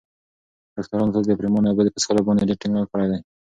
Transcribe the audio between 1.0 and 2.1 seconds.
تل د پرېمانه اوبو په